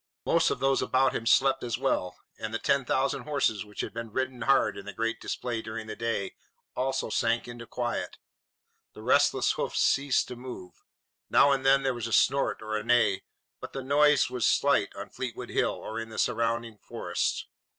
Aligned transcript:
Most 0.25 0.49
of 0.49 0.57
those 0.59 0.81
about 0.81 1.13
him 1.15 1.27
slept 1.27 1.63
as 1.63 1.77
well, 1.77 2.17
and 2.39 2.51
the 2.51 2.57
ten 2.57 2.85
thousand 2.85 3.21
horses, 3.21 3.63
which 3.63 3.81
had 3.81 3.93
been 3.93 4.11
ridden 4.11 4.41
hard 4.41 4.75
in 4.75 4.87
the 4.87 4.93
great 4.93 5.21
display 5.21 5.61
during 5.61 5.85
the 5.85 5.95
day, 5.95 6.33
also 6.75 7.11
sank 7.11 7.47
into 7.47 7.67
quiet. 7.67 8.17
The 8.93 9.03
restless 9.03 9.51
hoofs 9.51 9.79
ceased 9.79 10.27
to 10.29 10.35
move. 10.35 10.73
Now 11.29 11.51
and 11.51 11.63
then 11.63 11.83
there 11.83 11.93
was 11.93 12.07
a 12.07 12.13
snort 12.13 12.63
or 12.63 12.75
a 12.75 12.83
neigh, 12.83 13.21
but 13.59 13.73
the 13.73 13.83
noise 13.83 14.27
was 14.27 14.43
slight 14.47 14.89
on 14.95 15.11
Fleetwood 15.11 15.49
Hill 15.51 15.69
or 15.73 15.99
in 15.99 16.09
the 16.09 16.17
surrounding 16.17 16.79
forests. 16.79 17.45